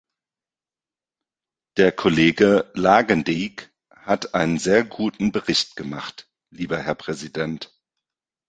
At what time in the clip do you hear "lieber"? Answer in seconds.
6.49-6.79